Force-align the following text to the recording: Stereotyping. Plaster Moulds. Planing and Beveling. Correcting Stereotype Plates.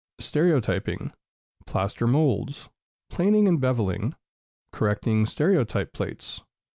Stereotyping. 0.17 1.13
Plaster 1.67 2.07
Moulds. 2.07 2.69
Planing 3.11 3.47
and 3.47 3.61
Beveling. 3.61 4.15
Correcting 4.73 5.27
Stereotype 5.27 5.93
Plates. 5.93 6.41